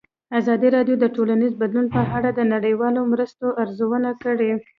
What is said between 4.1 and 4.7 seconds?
کړې.